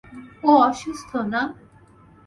ও 0.43 0.51
অসুস্থ, 0.67 1.11
না? 1.33 1.41